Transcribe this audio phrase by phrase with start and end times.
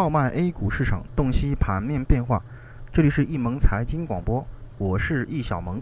[0.00, 2.42] 号脉 A 股市场，洞悉盘面变化。
[2.90, 4.46] 这里是易盟财经广播，
[4.78, 5.78] 我是易小萌。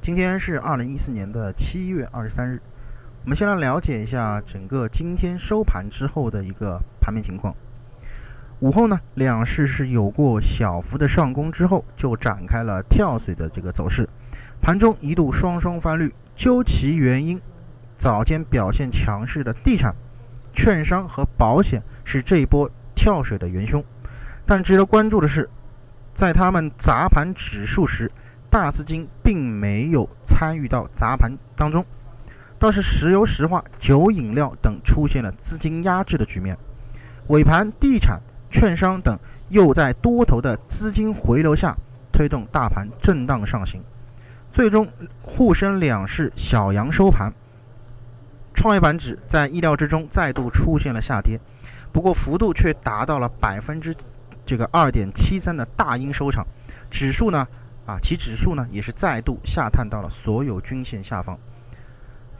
[0.00, 2.62] 今天是二零一四年的七月二十三日，
[3.24, 7.52] 我们先来了解一下整个今天收盘之后的一个盘面情况。
[8.60, 14.08] 午后呢，两市是有过小幅的上攻之后，就展开了跳水的这个走势，
[14.60, 16.14] 盘中一度双双翻绿。
[16.36, 17.40] 究其原因，
[17.96, 19.92] 早间表现强势的地产。
[20.54, 22.70] 券商和保险是这一波
[23.02, 23.84] 跳水的元凶，
[24.46, 25.50] 但值得关注的是，
[26.14, 28.12] 在他们砸盘指数时，
[28.48, 31.84] 大资金并没有参与到砸盘当中，
[32.60, 36.56] 倒是石油石化、酒饮料等出现了资金压制的局面。
[37.26, 38.20] 尾盘，地产、
[38.52, 41.74] 券商等又在多头的资金回流下，
[42.12, 43.82] 推动大盘震荡上行，
[44.52, 44.86] 最终
[45.22, 47.32] 沪深两市小阳收盘。
[48.54, 51.40] 创业板指在意料之中再度出现了下跌，
[51.92, 53.94] 不过幅度却达到了百分之
[54.46, 56.46] 这个二点七三的大阴收场。
[56.90, 57.46] 指数呢，
[57.86, 61.38] 啊，其指数呢也是再度下探到了所有均线下方。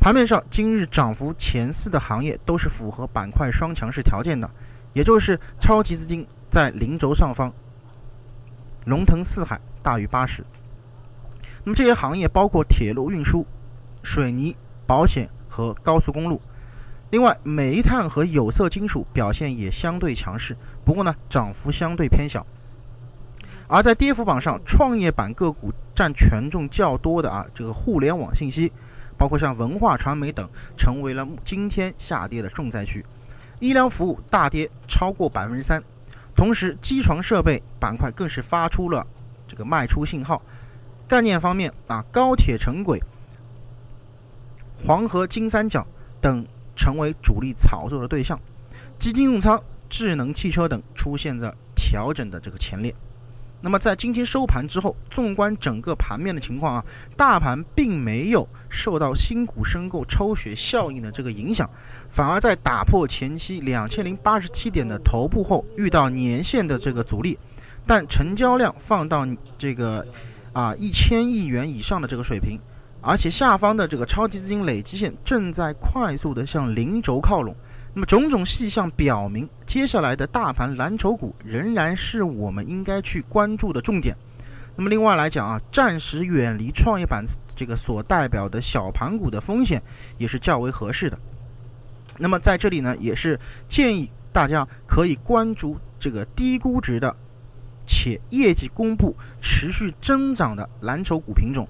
[0.01, 4.51] 盘面上，今日涨幅前四的行业都是符合板块双强势条件的，
[4.93, 7.53] 也就是超级资金在零轴上方，
[8.87, 10.45] 龙腾四海大于八十。
[11.63, 13.47] 那么这些行业包括铁路运输、
[14.03, 15.29] 水泥、保险。
[15.55, 16.41] 和高速公路，
[17.13, 22.47] 另外煤炭和有色金属表现也相对强势，不过呢涨幅相对偏小。
[23.69, 28.73] 而在跌幅榜上，创业板个股占权重较多的啊，这个互联网信息，
[29.19, 33.05] 包括像文化传媒等，成为了今天下跌的重灾区。
[33.61, 35.85] 医疗服务大跌超过百分之三，
[36.35, 39.07] 同时机床设备板块更是发出了
[39.47, 40.41] 这个卖出信号。
[41.07, 43.03] 概念方面啊，高铁城轨。
[44.79, 45.87] 黄河金三角
[46.23, 46.47] 等
[46.83, 48.41] 成为主力炒作的对象，
[48.99, 52.93] 基金重仓智能汽车等出现在调整的这个前列。
[53.61, 56.85] 那么在今天收盘之后，纵观整个盘面的情况啊，
[57.17, 61.71] 大盘并没有受到新股申购抽血效应的这个影响，
[62.09, 67.39] 反而在打破前期两千零八十七点的头部后，遇到年线的这个阻力，
[67.87, 69.25] 但成交量放到
[69.57, 70.05] 这个
[70.53, 72.59] 啊一千亿元以上的这个水平。
[73.05, 77.53] 而且下方的这个超级资金累积线正在快速的向零轴靠拢，
[77.93, 84.17] 那么种种迹象表明，接下来的大盘蓝筹股仍然是我们应该去关注的重点。
[84.77, 87.25] 那么另外来讲啊，暂时远离创业板
[87.57, 89.83] 这个所代表的小盘股的风险
[90.17, 91.19] 也是较为合适的。
[92.19, 97.17] 那么在这里呢，也是建议大家可以关注这个低估值的
[97.85, 101.67] 且业绩公布持续增长的蓝筹股品种。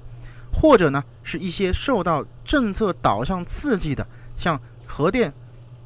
[0.52, 5.32] 或者呢，是一些受到政策导向刺激的，像核电、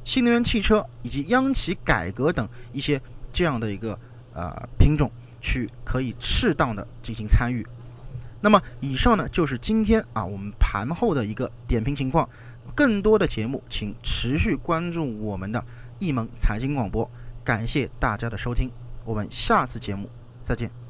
[0.03, 3.01] 新能源汽车以及央企改革等一些
[3.31, 3.97] 这样的一个
[4.33, 5.11] 呃品种，
[5.41, 7.65] 去可以适当的进行参与。
[8.39, 12.29] 那么以上呢就是今天啊我们盘后的一个点评情况。
[12.75, 15.65] 更多的节目，请持续关注我们的
[15.97, 17.09] 易盟财经广播。
[17.43, 18.69] 感谢大家的收听，
[19.03, 20.07] 我们下次节目
[20.43, 20.86] 再见。